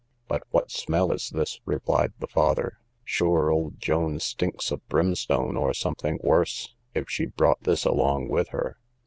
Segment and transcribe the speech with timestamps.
[0.27, 1.61] But what smell is this?
[1.63, 7.61] replied the father; sure old Joan stinks of brimstone, or something worse, if she brought
[7.65, 8.77] this along with her.